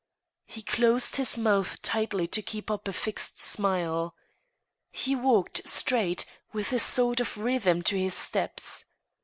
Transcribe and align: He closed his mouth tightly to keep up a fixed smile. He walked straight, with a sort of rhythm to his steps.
He 0.47 0.63
closed 0.63 1.17
his 1.17 1.37
mouth 1.37 1.79
tightly 1.83 2.25
to 2.25 2.41
keep 2.41 2.71
up 2.71 2.87
a 2.87 2.91
fixed 2.91 3.39
smile. 3.39 4.15
He 4.89 5.15
walked 5.15 5.61
straight, 5.67 6.25
with 6.51 6.73
a 6.73 6.79
sort 6.79 7.19
of 7.19 7.37
rhythm 7.37 7.83
to 7.83 7.95
his 7.99 8.15
steps. 8.15 8.85